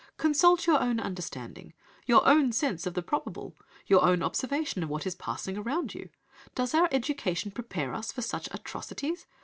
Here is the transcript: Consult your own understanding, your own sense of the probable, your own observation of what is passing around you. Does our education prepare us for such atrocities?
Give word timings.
Consult 0.17 0.65
your 0.65 0.81
own 0.81 0.99
understanding, 0.99 1.73
your 2.07 2.27
own 2.27 2.51
sense 2.53 2.87
of 2.87 2.95
the 2.95 3.03
probable, 3.03 3.55
your 3.85 4.03
own 4.03 4.23
observation 4.23 4.81
of 4.81 4.89
what 4.89 5.05
is 5.05 5.13
passing 5.13 5.59
around 5.59 5.93
you. 5.93 6.09
Does 6.55 6.73
our 6.73 6.89
education 6.91 7.51
prepare 7.51 7.93
us 7.93 8.11
for 8.11 8.23
such 8.23 8.49
atrocities? 8.51 9.27